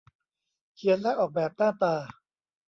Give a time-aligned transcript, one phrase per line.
[0.75, 1.95] เขียนและออกแบบหน้าตา